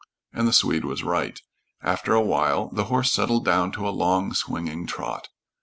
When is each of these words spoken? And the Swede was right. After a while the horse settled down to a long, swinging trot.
And 0.33 0.47
the 0.47 0.51
Swede 0.51 0.83
was 0.83 1.03
right. 1.03 1.39
After 1.83 2.15
a 2.15 2.23
while 2.23 2.69
the 2.69 2.85
horse 2.85 3.11
settled 3.11 3.45
down 3.45 3.71
to 3.73 3.87
a 3.87 3.91
long, 3.93 4.33
swinging 4.33 4.87
trot. 4.87 5.27